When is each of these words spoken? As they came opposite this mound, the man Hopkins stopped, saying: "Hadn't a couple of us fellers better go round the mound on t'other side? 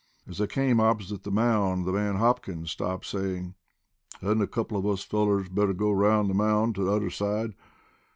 As 0.27 0.39
they 0.39 0.47
came 0.47 0.79
opposite 0.79 1.21
this 1.21 1.31
mound, 1.31 1.85
the 1.85 1.91
man 1.91 2.15
Hopkins 2.15 2.71
stopped, 2.71 3.05
saying: 3.05 3.53
"Hadn't 4.19 4.41
a 4.41 4.47
couple 4.47 4.75
of 4.75 4.87
us 4.87 5.03
fellers 5.03 5.47
better 5.47 5.73
go 5.73 5.91
round 5.91 6.27
the 6.27 6.33
mound 6.33 6.79
on 6.79 6.85
t'other 6.87 7.11
side? 7.11 7.51